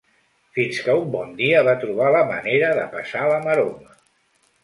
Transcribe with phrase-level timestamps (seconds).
[0.57, 3.95] Fins que, un bon dia, va trobar la manera de passar la maroma.